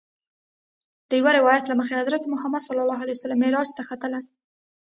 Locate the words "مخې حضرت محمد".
1.79-2.61